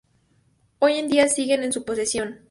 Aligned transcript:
Hoy 0.79 0.93
en 0.95 1.09
día, 1.09 1.27
siguen 1.27 1.61
en 1.61 1.71
su 1.71 1.85
posesión. 1.85 2.39